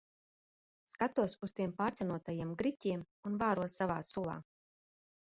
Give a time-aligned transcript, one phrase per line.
[0.93, 4.39] Skatos uz tiem pārcenotajiem griķiem un vāros savā sulā.